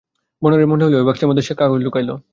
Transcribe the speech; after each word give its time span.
বনোয়ারির 0.41 0.69
মনে 0.71 0.83
হইল, 0.85 0.95
ঐ 0.95 1.03
বাক্সের 1.07 1.27
মধ্যেই 1.29 1.47
সে 1.47 1.53
কাগজ 1.57 1.79
লুকাইল। 1.83 2.09